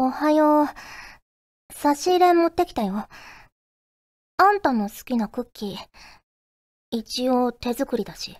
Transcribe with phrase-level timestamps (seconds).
[0.00, 0.66] おはよう。
[1.74, 3.08] 差し入れ持ってきたよ。
[4.36, 5.76] あんたの好きなクッキー。
[6.92, 8.38] 一応手作りだし。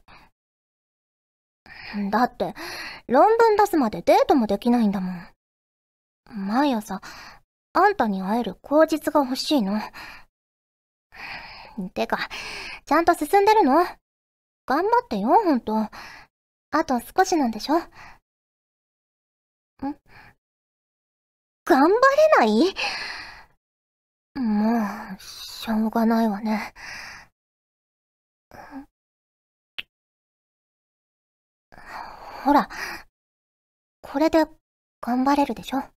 [2.12, 2.54] だって、
[3.08, 5.26] 論文出すまでデートもできないんだもん。
[6.30, 7.00] 毎朝、
[7.72, 9.80] あんたに会える口実が欲しいの。
[11.92, 12.28] てか、
[12.86, 13.84] ちゃんと進んでるの？
[14.64, 15.74] 頑張ってよ、ほんと。
[15.74, 15.90] あ
[16.86, 17.78] と少しなんでしょ？
[17.78, 17.82] ん？
[21.68, 21.92] 頑張れ
[22.38, 22.74] ない？
[24.40, 24.80] も
[25.16, 26.72] う、しょうがないわね。
[32.44, 32.70] ほら、
[34.00, 34.46] これで
[35.02, 35.80] 頑張れるでしょ？
[35.80, 35.90] フュー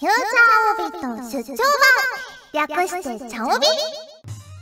[0.00, 1.56] チャーオビット出張
[2.54, 3.66] 版略してチャオビ？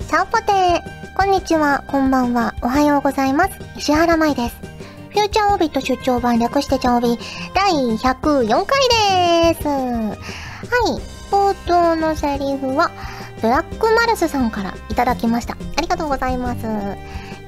[0.06, 3.52] チャオポテーこんにちは、こんばんは、おはようございます。
[3.76, 4.69] 石原舞です。
[5.10, 7.18] フューチャーオビット出張版略してチャオビ
[7.52, 9.66] 第104回です。
[9.66, 10.14] は
[10.86, 11.00] い、
[11.32, 12.92] 冒頭のセリフは、
[13.42, 15.56] ブラックマルスさんからいただきました。
[15.76, 16.60] ありがとうございます。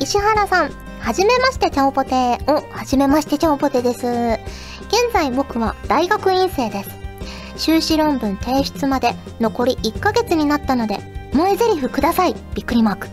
[0.00, 4.08] 石原さん、はじめましてちゃおぽてお、はじめましてちゃおぽてです。
[4.88, 6.90] 現在僕は大学院生です。
[7.56, 10.98] 修士論文提出まで残り1ヶ月になったので、
[11.30, 13.08] 萌え台詞くださいびっくりマーク。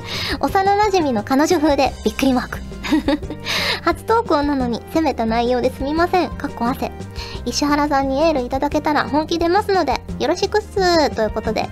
[0.40, 2.73] 幼馴染の彼女風でびっくりマーク。
[3.82, 6.30] 初投稿なのに攻めた内容ですみません。
[6.30, 6.92] かっこ汗。
[7.44, 11.68] 石原さんにエールいただけたら本気出ますので、よろしくっすということで、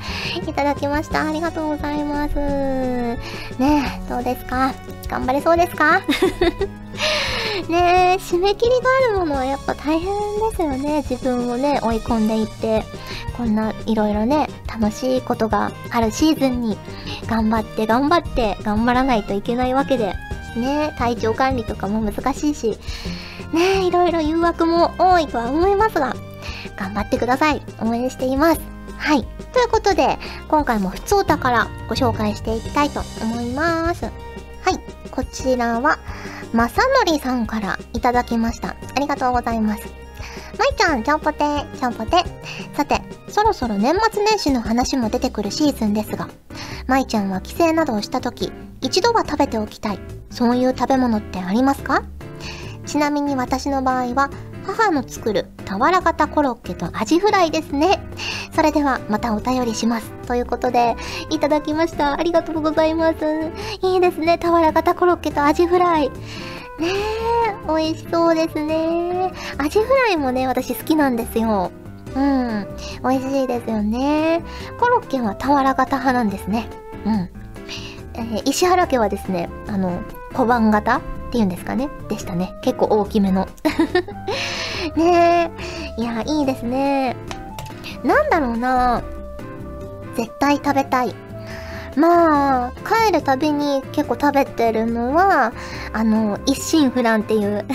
[0.47, 1.27] いただきました。
[1.27, 2.35] ありがとうございます。
[2.37, 3.19] ね
[3.61, 4.73] え、どうですか？
[5.09, 6.01] 頑張れそうですか？
[7.69, 10.13] ねえ、締め切りがあるものはやっぱ大変
[10.51, 11.03] ですよね。
[11.09, 12.85] 自分をね、追い込んでいって、
[13.37, 16.79] こんないろいろね、楽しいことがあるシーズンに、
[17.29, 20.15] 頑張って頑張って頑張らないといけないわけで、
[20.57, 22.79] ね、体調管理とかも難しいし、
[23.53, 26.15] ね、いろいろ誘惑も多いとは思いますが、
[26.77, 27.63] 頑張ってください。
[27.81, 28.61] 応援しています。
[28.99, 29.25] はい。
[29.53, 34.05] ということで、今回も普通歌からご紹介していきたいと思います。
[34.05, 34.11] は
[34.71, 34.79] い。
[35.11, 35.99] こちらは、
[36.53, 38.69] まさのりさんからいただきました。
[38.69, 40.03] ありがとうございます。
[40.59, 41.39] まいちゃん、ちゃんぽて
[41.79, 42.25] ちゃんぽて
[42.75, 46.29] さて、そろそろ年末年始の話も出てくるシーズンですが、
[46.87, 48.53] まいちゃんは帰省などをした時、
[48.83, 49.99] 一度は食べておきたい、
[50.31, 52.03] そういう食べ物ってありますか？
[52.85, 54.29] ちなみに私の場合は、
[54.65, 58.01] 母の作る俵型コロッケとアジフライですね。
[58.55, 60.11] それではまたお便りします。
[60.27, 60.97] ということで、
[61.31, 62.13] いただきました。
[62.15, 63.17] ありがとうございます。
[63.83, 64.39] いいですね。
[64.39, 66.11] 俵型コロッケとアジフライ。
[66.79, 69.33] ねえ、美味しそうですね。
[69.59, 71.71] アジフライもね、私好きなんですよ。
[72.15, 72.67] うん。
[73.03, 74.43] 美味しいですよね。
[74.79, 76.69] コロッケは俵型派なんですね。
[77.05, 77.31] うん。
[78.33, 81.01] えー、石原家はですね、あの、小判型っ
[81.31, 82.55] ていうんですかねでしたね。
[82.63, 83.47] 結構大きめの。
[84.97, 85.51] ね
[85.99, 86.01] え。
[86.01, 87.15] いや、いいですね。
[88.03, 89.03] なんだろうな
[90.17, 91.15] 絶対食べたい。
[91.97, 95.53] まあ、帰るたびに結構食べてるのは、
[95.93, 97.67] あの、一心不乱っていう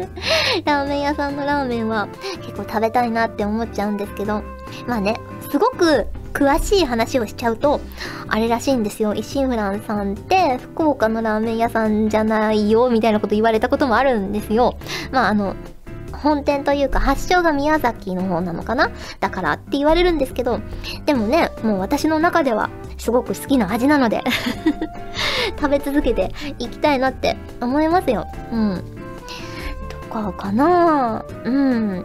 [0.64, 2.08] ラーメン屋さんのラーメンは
[2.40, 4.42] 結構食べたいなって思っちゃうんですけど、
[4.86, 5.16] まあね、
[5.50, 7.80] すごく詳しい話をしちゃうと、
[8.28, 9.14] あれらしいんですよ。
[9.14, 14.78] 一心不乱さんって福岡のラーメン屋さんじゃないよ、みたいなこと言われたこともあるんですよ。
[15.10, 15.56] まああの、
[16.12, 18.90] 本店というか発祥が宮崎の方なのかな？
[19.20, 20.60] だからって言われるんですけど、
[21.06, 24.22] でもね、もう私の中ではすごく好きな味なので
[25.60, 28.26] 食べ続けていきたいなって思いますよ。
[28.52, 28.84] うん。
[29.88, 31.24] とかかな？
[31.44, 32.04] うん。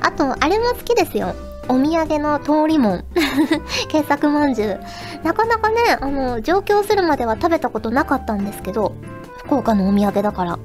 [0.00, 1.34] あと、あれも好きですよ。
[1.68, 3.04] お土産の通りもん。
[3.88, 4.80] 傑作まんじゅう。
[5.22, 8.92] なかなかね、あの、上京するまでは食べたことなかったんですけど、
[9.38, 10.58] 福岡のお土産だから。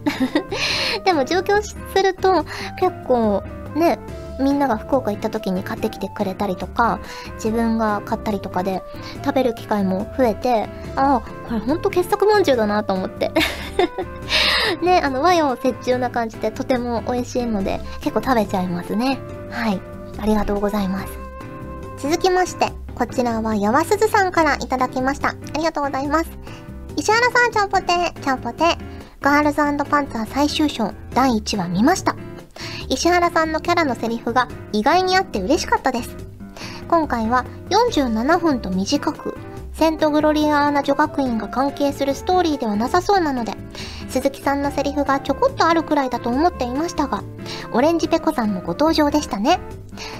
[1.06, 2.44] でも上京すると
[2.80, 3.44] 結構
[3.76, 4.00] ね、
[4.40, 7.00] みんなが福岡行った時に買ってきてくれたりとか、
[7.36, 8.84] 自分が買ったりとかで
[9.24, 13.32] 食べる機会も増えて、ああ、これほんと傑作まんじゅうだなと思って。
[14.82, 19.20] ね、あの和洋折衷な感じでとても美味しいので結構食べちゃいますね。
[19.50, 19.97] はい。
[20.20, 21.14] ありがとうございます。
[21.98, 25.30] 続きまして、こちらはやわすずさんからいただきました。
[25.30, 26.30] ありがとうございます。
[26.96, 27.86] 石原さん、ちゃんぽて、
[28.22, 28.78] ちゃんぽて。
[29.20, 29.58] ガールズ
[29.90, 32.16] パンツァー最終章第1話見ました。
[32.88, 36.16] 石原さんのキャラのセリフが意外にあって嬉しかったです。
[36.88, 39.36] 今回は47分と短く、
[39.78, 43.54] セントグロリアーナ女学院が関係するストーリーではなさそうなので、
[44.10, 47.24] 鈴木さんのセリフがちょこっとあるくらいだと思っていましたが、
[47.72, 49.60] オレンジペコさんもご登場でしたね。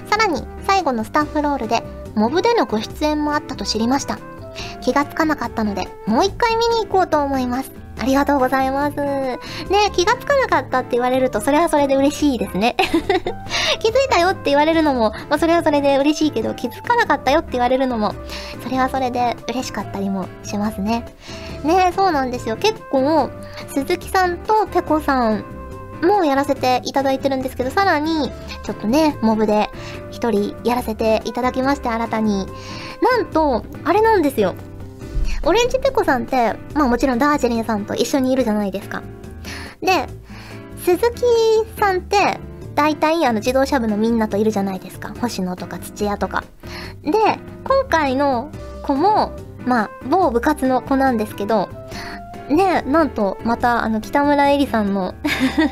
[0.08, 1.82] さらに、最後のスタッフロールで、
[2.14, 4.20] モブでのご出演もあったと知りました。
[4.80, 7.77] 気がつかなかったので、もう一回見に行こうと思います。
[8.00, 8.96] ありがとうございます。
[8.96, 9.38] ね
[9.92, 12.76] 気がつかなかったって言われると、それはそれで嬉しいですね。
[13.80, 18.14] 気づいたよって言われるのも、まあ、それはそれで嬉しいけど、気づかなかったよって言われるのも、
[18.62, 21.04] それはそれで嬉しかったりもしますね。
[21.64, 22.56] ねそうなんですよ。
[22.56, 23.30] 結構、
[23.68, 25.44] 鈴木さんとペコさん
[26.02, 28.30] もやらせていただいてるんですけど、さらに、
[28.64, 29.70] ちょっとね、モブで
[30.10, 32.46] 一人やらせていただきまして、新たに。
[33.00, 34.54] なんと、あれなんですよ。
[35.44, 39.02] オレンジペコさんって、まあもちろんダージリンさんと一緒にいるじゃないですか。
[39.80, 40.06] で、
[40.84, 41.22] 鈴木
[41.78, 42.38] さんって、
[42.74, 45.12] 大体あの自動車部のみんなといるじゃないですか。
[45.20, 46.44] 星野とか土屋とか。
[47.02, 47.12] で、
[47.64, 48.50] 今回の
[48.82, 49.32] 子も、
[49.66, 51.68] まあ、某部活の子なんですけど、
[52.48, 55.14] ねなんと、また、あの、北村えりさんの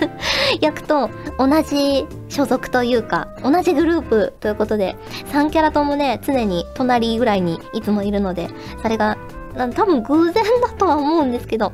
[0.60, 4.96] 役と同じ所属というか、同じグループということで、
[5.32, 8.50] 3キャラともね、常に隣ぐらいにいつもいるので、
[8.82, 9.16] それが
[9.56, 11.72] 多分偶然だとは思うんですけど、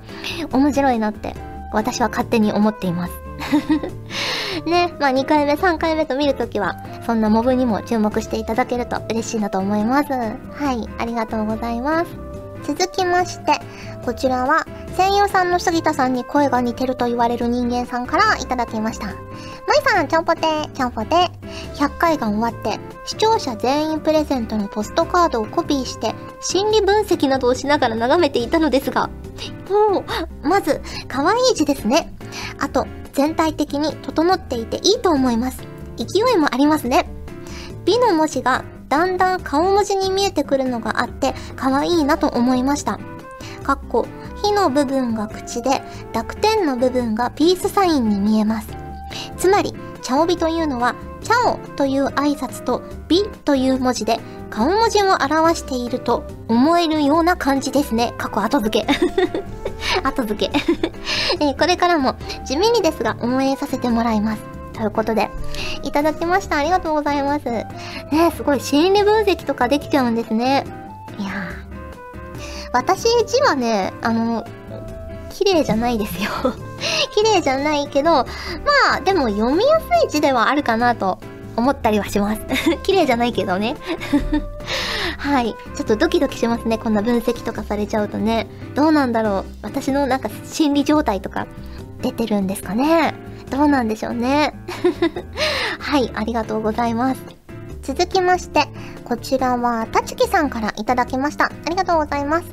[0.53, 1.35] 面白いなって、
[1.73, 3.13] 私は勝手に思っています。
[4.67, 6.77] ね、まあ2回目、3回目と見るときは、
[7.07, 10.13] そんなモブにも注目していただけると嬉しいなと思います。
[10.13, 12.33] はい、ありがとうございます。
[12.65, 13.53] 続きまして、
[14.05, 19.07] こちらは、声優さんの杉田さんに声が似てると言われる人間さんからいただきました。
[19.07, 19.17] まい
[19.85, 21.31] さん、ちゃんぽてー、ちゃんぽて。
[21.75, 29.11] 100回が終わって、視聴者全員プレゼントのポストカードをコピーして、心理分析などをしながら眺めていたのですが、
[29.69, 30.05] も
[30.45, 32.15] う、まず、可愛い字ですね。
[32.61, 35.63] あと、全体的に整っていていいと思います。
[35.97, 37.09] 勢いもありますね。
[37.85, 42.99] 美の文字がだんだん顔文字に見えてくるのがあって可愛いなと思いました。
[43.63, 44.07] かっこ、
[44.43, 45.83] 火の部分が口で
[46.13, 48.69] 濁点の部分がピースサインに見えます。
[49.37, 54.19] つまり、茶帯というのは、チャオという挨拶と美という文字で
[54.51, 58.13] 顔文字を表していると思えるような感じですね。
[58.19, 58.87] 過去後付け。
[60.05, 60.53] 後付け
[61.41, 64.43] えー、これからも地味にですが応援させてもらいます。
[64.75, 65.31] ということで、
[65.83, 66.57] いただきました。
[66.57, 67.45] ありがとうございます。
[67.45, 67.67] ね
[68.37, 70.65] すごい心理分析とかできちゃうんですね。
[71.19, 71.73] いやー
[72.73, 74.47] 私字はね、あの、
[75.45, 76.31] 綺麗じゃないですよ
[77.15, 78.25] 綺麗じゃないけど、ま
[78.97, 81.19] あ、でも読みやすい字ではあるかなと
[81.57, 82.41] 思ったりはします
[82.85, 83.77] 綺麗じゃないけどね
[85.19, 85.55] はい。
[85.77, 86.79] ちょっとドキドキしますね。
[86.79, 88.49] こんな分析とかされちゃうとね。
[88.75, 89.45] どうなんだろう。
[89.63, 91.47] 私のなんか心理状態とか
[92.01, 93.15] 出てるんですかね。
[93.49, 94.53] どうなんでしょうね。
[95.79, 96.11] はい。
[96.15, 97.23] ありがとうございます。
[97.83, 98.67] 続きまして、
[99.05, 101.47] こちらは、たちきさんからいただきました。
[101.47, 102.47] ありがとうございます。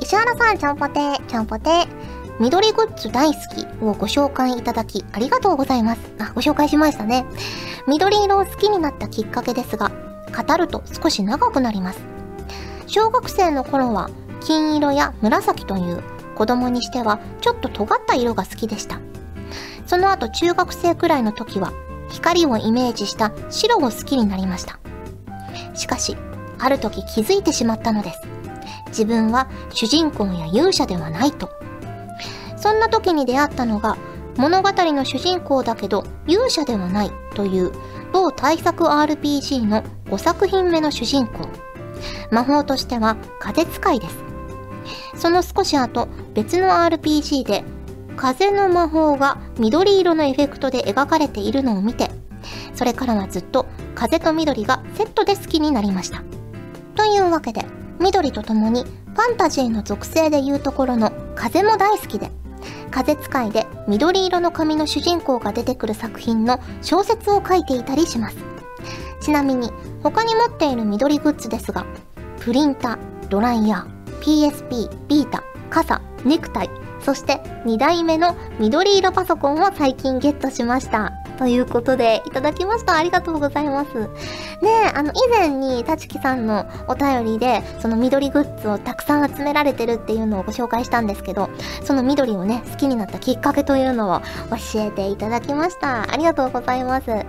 [0.00, 2.15] 石原さん、ちゃんぽてー、ちゃんぽてー。
[2.38, 6.00] 緑グッズ大好きをご紹介いただき、ありがとうございます。
[6.18, 7.24] あ、ご紹介しましたね。
[7.86, 9.90] 緑色を好きになったきっかけですが、
[10.36, 12.00] 語ると少し長くなります。
[12.86, 14.10] 小学生の頃は、
[14.40, 16.02] 金色や紫という
[16.36, 19.00] 子供にしてはちょっと尖った色が好きでした。
[19.86, 21.72] その後中学生くらいの時は、
[22.10, 24.78] 光をイメージした白を好きになりました。
[25.74, 26.16] しかし、
[26.58, 28.20] ある時気づいてしまったのです。
[28.88, 31.55] 自分は主人公や勇者ではないと。
[32.56, 33.96] そんな時に出会ったのが、
[34.36, 37.72] 物語の主人公だけど勇者ではないという
[38.12, 41.48] 某大作 RPG の5作品目の主人公。
[42.30, 44.16] 魔法としては風使いです。
[45.16, 47.64] その少し後、別の RPG で
[48.16, 52.10] 風の魔法が緑色のエフェクトで描かれているのを見て、
[52.74, 56.22] それからはずっと風と緑がセットで好きになりました。
[56.94, 57.64] というわけで、
[57.98, 62.30] 緑と共にファンタジーの属性でいうところの風も大好きで、
[62.96, 68.38] 風使いで緑色の髪の主人公が出てくる作品の小説を書いていたりします。
[69.20, 69.70] ちなみに、
[70.02, 71.84] 他に持っている緑グッズですが、
[72.40, 72.98] プリンタ、
[73.28, 76.70] ドライヤー、PSP、ビータ、傘、ネクタイ、
[77.02, 81.12] そして2代目の緑色パソコンを最近ゲットしました。
[81.38, 82.96] ということで、いただきました。
[82.96, 83.98] ありがとうございます。
[83.98, 84.08] ね
[84.86, 91.50] え、あの、以前に、たちきさんのお便りで、その緑グッズをたくさん集められてるっていうのをご紹介したんですけど、
[91.84, 94.20] その緑をね、好きになったきっかけというのを
[94.74, 96.10] 教えていただきました。
[96.10, 97.08] ありがとうございます。
[97.08, 97.24] ね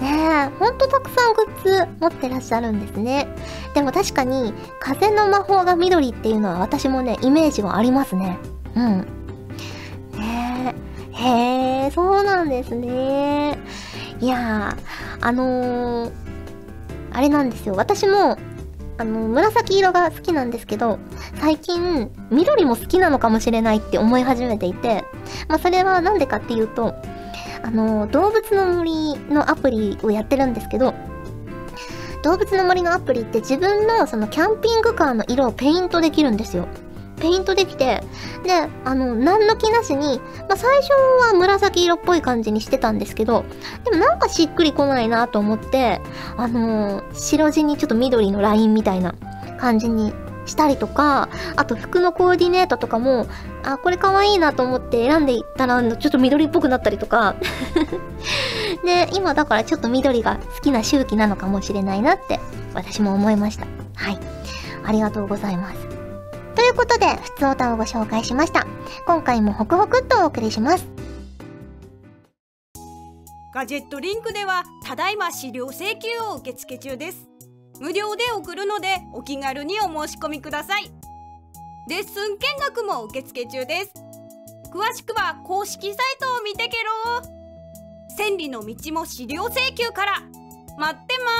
[0.00, 3.28] え、ほんとたくさんグッズ持ってらっしゃるんですね。
[3.74, 8.38] でも確かに、風の魔法が緑っていうのは私もね、イメージはありますね。
[8.74, 9.21] うん。
[11.22, 13.56] へえ、そうなんですね。
[14.20, 16.12] いやー、あのー、
[17.12, 17.74] あれなんですよ。
[17.76, 18.36] 私も、
[18.98, 20.98] あの、紫色が好きなんですけど、
[21.40, 25.04] 最近、緑も好きなのかもしれないって思い始めていて、
[25.48, 26.94] まあ、それはなんでかっていうと、
[27.62, 30.94] あの、動物の森のアプリをやってるんですけど、
[32.24, 36.66] 動物の森のアプリって自分のそのキャンピングカーの色をペイントできるんですよ。
[37.22, 38.02] ペイントできて、
[38.42, 40.90] で、あの、何の気なしに、まあ、最初
[41.24, 43.44] は紫色っぽい感じにしてたんですけど、
[43.84, 46.00] でもなんかしっくりこないなと思って、
[46.36, 49.14] あのー、白地にちょっと緑のラインみたいな
[49.60, 50.12] 感じに
[50.46, 53.28] したりとか、あと服のコーディネートとかも、
[53.62, 57.36] あ、これ可愛いなと思って選んでいったら、ちょっと緑っぽくなったりとか。
[58.84, 62.40] で、今だからちょっと緑が好きな周期なのかもしれないなって、
[62.74, 63.66] 私も思いました。
[63.94, 64.18] はい。
[64.84, 65.91] ありがとうございます。
[66.72, 68.66] ということで、普通歌をご紹介しました。
[69.06, 70.86] 今回もホクホクっとお送りします。
[73.54, 77.32] ガジェットリンクでは、ただいま資料請求を受付中です。
[77.82, 80.84] 無料で送るのでお気軽にお申し込みください
[81.88, 83.92] レッスン見学も受付中です
[84.72, 87.22] 詳しくは公式サイトを見てけろ
[88.16, 90.12] 千里の道も資料請求から
[90.78, 91.32] 待ってま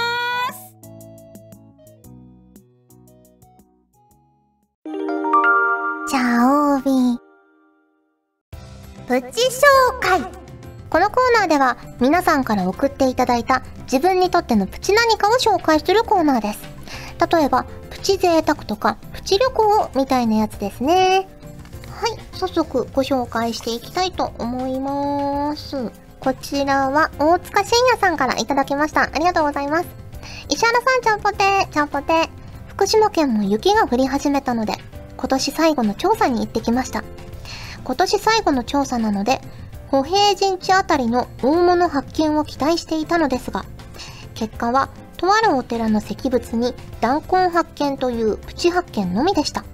[5.07, 5.22] す
[6.09, 7.19] チャオビ
[9.07, 10.21] プチ紹介
[10.91, 16.63] このコーナーでは皆さんから送っていただいた自分にとってのプチ何かを紹介するコーナーです。
[17.31, 21.29] 例えば、プチ贅沢とか、プチ旅行みたいなやつですね。
[21.91, 25.93] はい、早速ご紹介していきたいと思います。
[26.21, 29.03] こちらは、大塚信也さんからいただきました。
[29.03, 29.89] ありがとうございます。
[30.49, 32.29] 石原さん、ちゃんぽて、ちゃんぽて。
[32.69, 34.73] 福島県も雪が降り始めたので、
[35.23, 37.05] 今年最後の調査に行ってきました。
[37.85, 39.41] 今年最後の調査なので、
[39.87, 43.64] 歩兵陣地あたりの大物発見を期待していたのですが、
[44.35, 49.64] 結果は、とあるお寺の石仏に弾痕発見というプチ発見のみでした。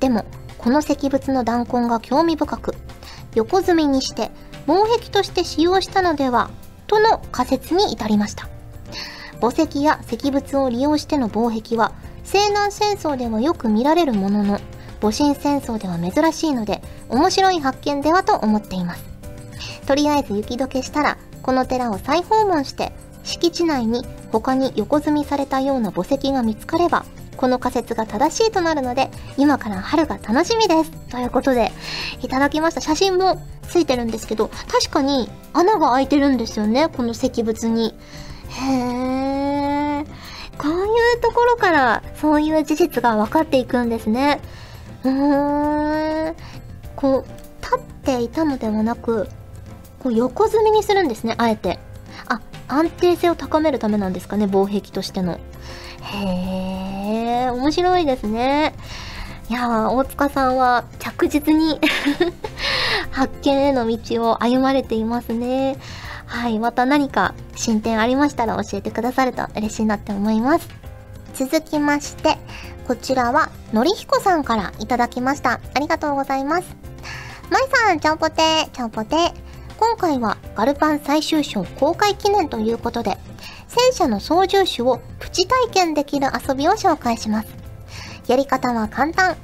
[0.00, 0.24] でも、
[0.56, 2.74] この石仏の弾痕が興味深く、
[3.34, 4.30] 横積みにして
[4.66, 6.48] 防壁として使用したのでは、
[6.86, 8.48] との仮説に至りました。
[9.42, 11.92] 墓石や石仏を利用しての防壁は、
[12.24, 14.60] 西南戦争ではよく見られるものの、
[15.00, 19.04] 戊辰戦争では珍しいので、面白い発見ではと思っています。
[19.86, 22.92] とりあえず雪解けしたら、この寺を再訪問して、
[23.24, 27.04] 敷地内に他に横積みされたような墓石が見つかれば、
[27.36, 30.90] この仮説が正しいとなるので、今から春が楽しみです。
[31.10, 31.72] ということで、
[32.22, 32.80] いただきました。
[32.80, 37.94] 写真もついてるんですけど、確かに穴が開いてるんですよね、この石仏に。
[38.48, 39.31] へー。
[40.62, 44.40] こういうところからそういう事実が分かっていくんですね。
[45.02, 46.36] うーん。
[46.94, 49.28] こう、立っていたのではなく、
[49.98, 51.80] こう横積みにするんですね、あえて。
[52.28, 55.40] あ、安定性を高めるためなんですかね、防壁としての。
[56.02, 58.74] へー、面白いですね。
[59.50, 61.80] いやー、大塚さんは着実に
[63.10, 65.76] 発見への道を歩まれていますね。
[66.32, 70.68] はい、また何か進展ありましたら教えてくださると嬉しいなって思います。
[71.34, 72.38] 続きまして、
[72.86, 75.60] こちらは、のりひこさんからいただきました。
[75.74, 76.74] ありがとうございます。
[77.50, 79.32] まいさん、ちゃんぽてー、ちゃんぽてー。
[79.76, 83.18] 今回はガルパン最終章公開記念ということで、
[83.68, 87.48] 戦車の操縦手をプチ体験できる遊びを紹介します。
[88.26, 89.36] やり方は簡単。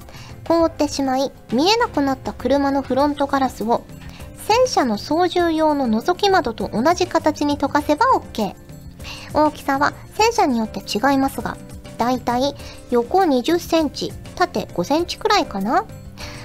[0.46, 3.84] 凍ってしまい、見えなくなった車のフロントガラスを、
[4.48, 8.54] 戦車の操縦用の覗き窓と同じ形に溶かせば OK。
[9.34, 11.58] 大きさは戦車によって違いますが、
[11.98, 12.54] だいたい
[12.90, 15.84] 横20センチ、縦5センチくらいかな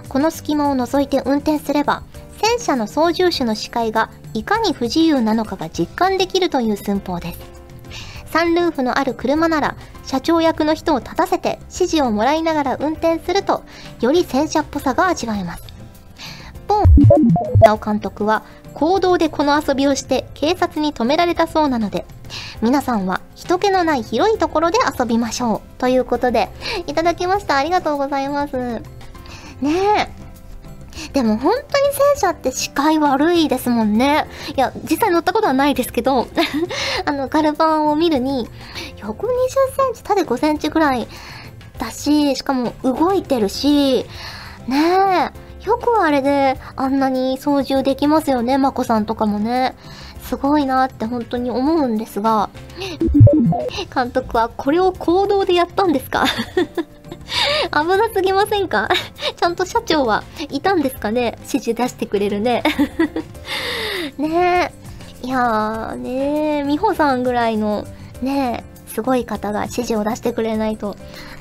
[0.10, 2.03] この隙間を覗いて運転すれば、
[2.41, 7.39] 戦車の操縦手の視界がいかに不自由なのかが実感できるという寸法です。
[8.25, 13.63] サンルーフのある車なら、社長役の人を立たせて指示をもらいながら運転すると、
[14.01, 15.72] より戦車っぽさが味わえます。
[17.05, 17.27] ボン、
[17.62, 18.43] 直監督は、
[18.74, 22.05] 行動でこの遊びをして警察に止められたそうなので、
[22.62, 25.79] 皆さんは人気のない広いところで遊びましょう。
[25.79, 26.50] ということで、
[26.88, 27.57] いただきました。
[27.57, 28.81] ありがとうございます。
[29.62, 30.24] ねえ。
[31.12, 34.25] でも本当に戦車って視界悪いですもんね。
[34.55, 36.27] いや、実際乗ったことはないですけど、
[37.05, 38.48] あの、ガルバンを見るに、
[38.98, 41.07] 横20センチ、縦5センチぐらい
[41.77, 44.05] だし、しかも動いてるし、
[44.67, 49.75] ねえ、よくあれであんなに操縦できますよね、まこさんとかもね。
[50.22, 52.50] すごいなって本当に思うんですが、
[53.93, 56.25] 監督はこれを行動でやったんですか？
[57.72, 58.88] 危なすぎませんか？
[59.36, 61.36] ちゃんと社長はいたんですかね？
[61.39, 62.63] 指示出してくれるね。
[64.17, 64.72] ね
[65.24, 65.27] え。
[65.27, 67.86] いやーねえ、美穂さんぐらいの
[68.22, 70.96] ねえ、すごい方が指示を出してくれないと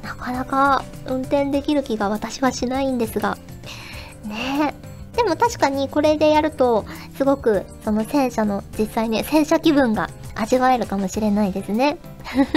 [0.04, 3.38] なかなか運転できる気が私はしないんですが。
[5.22, 6.84] でも確かにこれでやると、
[7.16, 11.98] すごくその戦車の実際ね、戦車気分が味わえるかもしれないですね。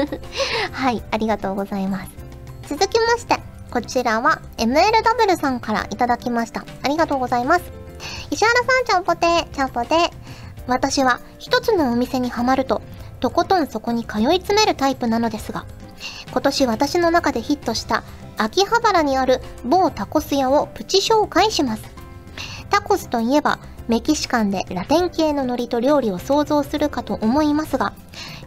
[0.74, 2.12] はい、ありがとうございます。
[2.68, 6.66] 続きまして、こちらは MLW さんからいただきました。
[6.82, 7.66] ありがとうございます。
[8.32, 10.12] 石原さん、ちゃんぽてー、ちゃんぽてー。
[10.66, 12.82] 私は一つのお店にはまると、
[13.20, 15.66] とことんそこに通い詰めるタイプなのですが、
[16.32, 18.04] 今年私の中でヒットした
[18.38, 21.95] 秋葉原にある某タコス屋をプチ紹介します。
[22.70, 27.94] タコスといえば、メキシカンでラテン系の海苔と料理を想像するかと思いますが、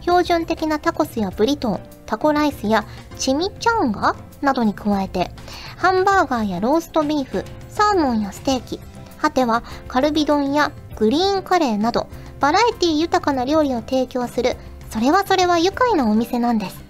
[0.01, 2.85] 標準的なタコスやブリトー、タコライスや
[3.17, 5.31] チミチャンガなどに加えて、
[5.77, 8.79] ハンバーガーやローストビーフ、サーモンやステーキ、
[9.21, 12.07] 果てはカルビ丼やグリーンカレーなど、
[12.39, 14.57] バラエティ豊かな料理を提供する、
[14.89, 16.83] それはそれは愉快なお店なんです。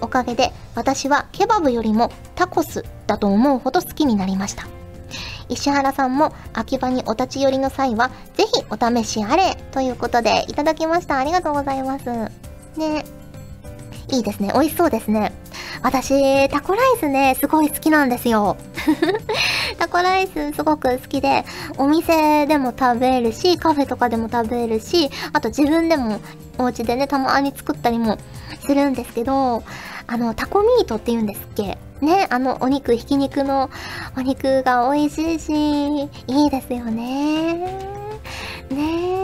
[0.00, 4.66] おかげで私はケバブよりもタコスだと思うほど好きになりました。
[5.52, 11.18] 石原さんも秋葉にお立ち寄りの際は、ぜひお試しあれということでいただきました。
[11.18, 12.04] ありがとうございます。
[12.78, 13.04] ね。
[14.08, 14.50] いいですね。
[14.54, 15.32] 美味しそうですね。
[15.82, 18.56] 私、タコライスね、すごい好きなんですよ。
[19.78, 21.44] タコライスすごく好きで、
[21.78, 26.20] お店でも食べるし、カフェとかでも食べるし、あと自分でも
[26.58, 28.16] お家でね、たまに作ったりも
[28.64, 29.62] するんですけど、
[30.06, 31.78] あの、タコミートって言うんですっけ？
[32.02, 33.70] ね、あの、お肉、ひき肉の
[34.16, 37.54] お肉が美味しいし、いいですよね。
[38.70, 39.22] ね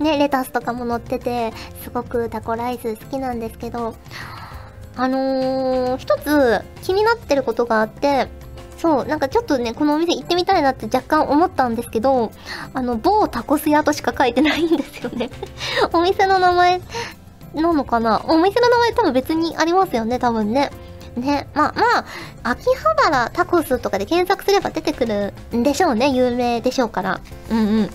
[0.00, 1.52] ね、レタスとかも乗ってて、
[1.82, 3.94] すごくタコライス好きなんですけど、
[4.96, 8.28] あのー、一つ気になってることがあって、
[8.78, 12.30] そう、なんかちょっとね、このお店行ってみたいなって若干思ったんですけど、
[12.72, 15.30] あの、某タコス屋としか書いてないんですよね
[15.92, 16.80] お店の名前
[17.54, 18.22] なのかな？
[18.26, 20.70] お店の名前多分別にありますよね、多分ね。
[21.16, 21.48] ね。
[21.54, 22.04] まあまあ、
[22.50, 26.10] 秋葉原タコスとかで検索すれば出てくるんでしょうね。
[26.10, 27.20] 有名でしょうから。
[27.50, 27.90] うんうん。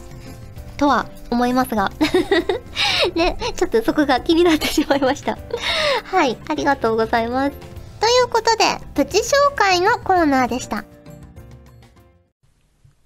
[0.77, 1.91] とは思いますが。
[3.15, 5.37] ね、ちょっとそこが気になってしまいました。
[6.05, 7.51] はい、ありがとうございます。
[7.99, 10.83] ということで、プチ紹介のコーナーでした。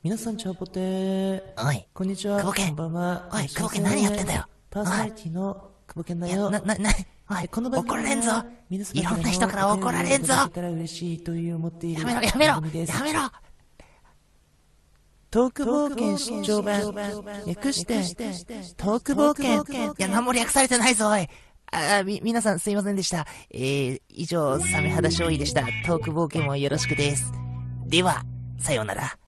[0.04, 1.42] 皆さん、チャオポテー。
[1.58, 1.86] おい。
[1.94, 2.38] こんにちは。
[2.40, 2.68] 久保健。
[2.68, 3.30] こんばんは。
[3.34, 4.46] おい、久保健何やってんだよ。
[4.70, 6.50] パーソナリティの久保健だよ。
[6.50, 6.92] な、な、な、
[7.30, 8.32] おい、この怒られんぞ。
[8.70, 10.34] いろんな人から怒られんぞ。
[10.34, 12.62] やめろ、やめろ、や
[13.04, 13.22] めろ。
[15.30, 16.94] トーク冒険出張版、
[17.46, 17.96] 略して、
[18.76, 19.92] トーク冒険。
[19.92, 21.28] いや、何も略されてないぞ、おい。
[21.72, 23.26] あ、み、皆さんすいませんでした。
[23.52, 25.64] えー、以上、サメ肌勝利でした。
[25.86, 27.34] トーク冒険もよろしくです。
[27.86, 28.24] では、
[28.58, 29.27] さようなら。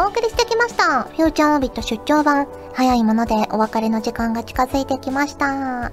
[0.00, 1.02] お送りしてきました。
[1.02, 2.46] フューチャーオービット出張版。
[2.72, 5.48] 早いものでお別れの時間が近づいてきました。
[5.50, 5.90] 今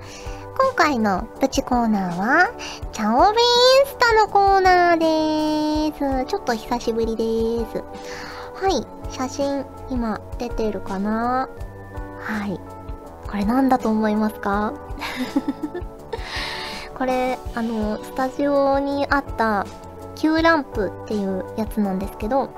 [0.75, 2.51] 回のプチコーナーは、
[2.91, 6.25] チャオビインスタのコーナーです。
[6.29, 7.83] ちょっと久しぶりです。
[8.53, 11.49] はい、写真今出てるかな？
[12.19, 12.59] はい。
[13.27, 14.73] これなんだと思いますか？
[16.95, 19.65] これ、あの、スタジオにあった
[20.13, 22.51] Q ランプっていうやつなんですけど、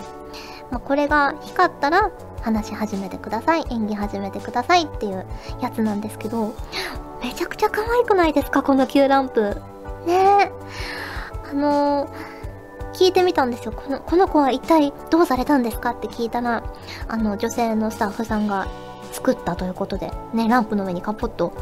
[0.71, 3.65] まあ、これが光ったら話し始めてください。
[3.69, 5.25] 演技始めてくださいっていう
[5.62, 6.53] やつなんですけど、
[7.21, 8.63] めちゃくちゃ可愛くないですか？
[8.63, 9.62] この Q ランプ。
[10.06, 10.51] ねえ。
[11.49, 12.10] あのー、
[12.93, 13.71] 聞いてみたんですよ。
[13.71, 15.91] この、この子は一体どうされたんですか？
[15.91, 16.63] って聞いたら、
[17.08, 18.67] あの、女性のスタッフさんが
[19.12, 21.53] 作ったということで、ね、ランプの上にカポッと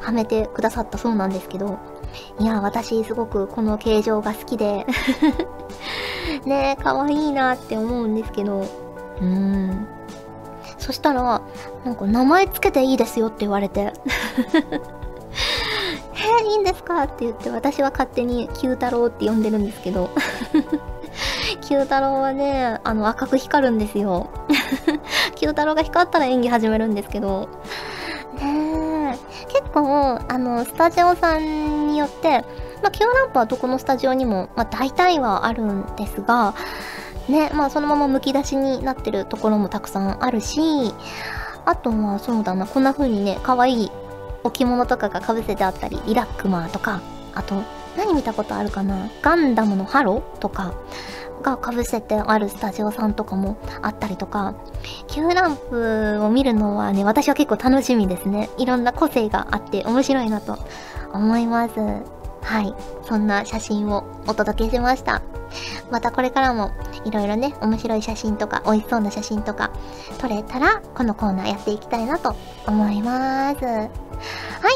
[0.00, 1.78] はめてくださったそうなんですけど、
[2.40, 4.86] いや、私すごくこの形状が好きで
[6.44, 9.86] ね、可愛いいなって思うんですけど、うーん。
[10.78, 11.40] そしたら、
[11.84, 13.92] なんか名前つけていいですよって言われて。
[16.18, 20.10] えー、いいんですかって言って私は勝手に九太郎って呼んでるんですけど。
[21.62, 24.30] 九太郎はね、あの赤く光るんですよ。
[25.36, 27.48] 九太郎が光ったら演技始めるんですけど、
[28.40, 29.52] ねえ。
[29.52, 32.44] 結構、あの、スタジオさんによって、
[32.82, 36.54] まあ、キューランプはどこのスタジオにも、まあ、大体はあるんですが、
[37.28, 40.60] ね、まあ、そのまま剥き出しになってるところもたくさんあるし、
[41.64, 43.90] あとは、そうだな、こんな風にね、可愛い
[44.44, 47.00] 置物とかが被せてあったり、リラックマーとか、
[47.34, 47.62] あと、
[47.96, 50.74] 何見たことあるかなガンダムのハロとか
[51.42, 54.54] が被せてあるスタジオさんとかもあったりとか、
[55.08, 58.50] Q ランプを見るのはね、私は結構楽しみですね。
[58.58, 60.58] いろんな個性があって面白いなと
[61.12, 61.74] 思います。
[62.46, 62.74] はい。
[63.02, 65.20] そんな写真をお届けしました。
[65.90, 66.70] またこれからも
[67.04, 69.72] いろいろね、面白い写真とか美味しそうな写真とか
[70.18, 73.64] 撮れたら、このコーナーやっていきたいなと思います。
[73.64, 73.88] は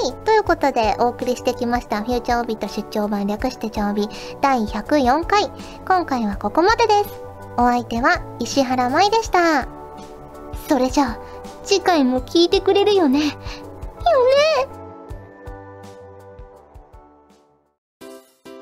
[0.08, 0.12] い。
[0.24, 4.08] ということで、お送りしてきました、フューチャーオビット出張版略してチャオビ
[4.40, 5.50] 第104回。
[5.86, 7.22] 今回はここまでです。
[7.56, 9.68] お相手は石原舞でした。
[10.68, 11.18] それじゃあ、
[11.62, 13.20] 次回も聞いてくれるよね。
[13.20, 13.26] よ
[14.66, 14.79] ね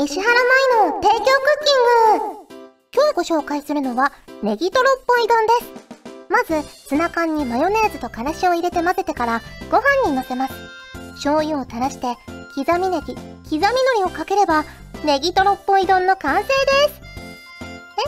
[0.00, 2.58] 石原舞の提供クッキング。
[2.94, 6.28] 今日ご紹介するのはネギトロっぽい丼です。
[6.28, 10.54] まずツナ缶にマヨネーズとからしを入れて混ぜてからご飯にのせます。
[11.14, 12.14] 醤油を垂らして
[12.54, 13.62] 刻みネギ刻み海
[13.96, 14.64] 苔をかければ
[15.04, 16.52] ネギトロっぽい丼の完成で
[16.94, 17.00] す。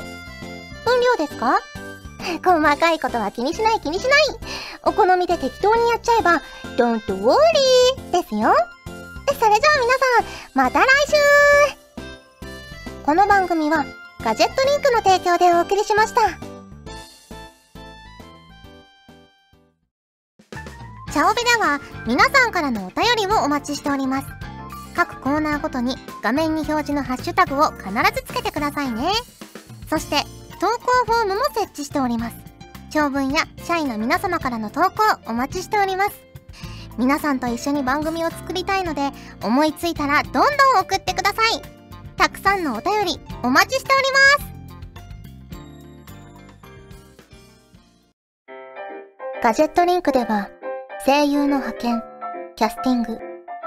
[0.00, 0.84] え？
[0.84, 1.60] 分量ですか？
[2.44, 4.22] 細かいことは気にしない気にしない。
[4.84, 6.42] お好みで適当にやっちゃえば
[6.76, 7.36] Don't worry
[8.12, 8.54] ですよ。
[9.38, 11.79] それじゃあ皆さんまた来週。
[13.04, 13.84] この番組は
[14.22, 16.20] ガジェットリンクの提供でお送りしました。
[21.10, 24.28] チャオベでは皆さんからのお便りをお待ちしております。
[24.94, 29.10] 各コーナーごとに画面に表示のハッシュタグを必ずつけてくださいね。
[29.88, 30.16] そして
[30.60, 32.36] 投稿フォームも設置しております。
[32.90, 34.90] 長文や社員の皆様からの投稿
[35.26, 36.12] お待ちしております。
[36.98, 39.10] 皆さんと一緒に番組を作りたいので
[39.42, 40.44] 思いついたらどんどん
[40.80, 41.79] 送ってください。
[42.20, 44.52] たくさんのお便りお待ちしております
[49.42, 50.50] ガジェットリンクでは
[51.06, 52.02] 声優の派遣、
[52.56, 53.18] キャスティング、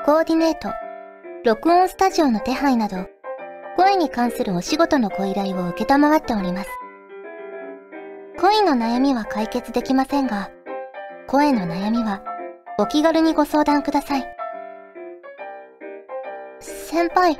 [0.05, 0.69] コーディネート、
[1.43, 3.07] 録音スタジオの手配など、
[3.75, 6.69] 声に関するお仕事のご依頼を受けたまっております。
[8.39, 10.51] 恋の悩みは解決できませんが、
[11.25, 12.21] 声の悩みは
[12.77, 14.27] お気軽にご相談ください。
[16.59, 17.39] 先輩、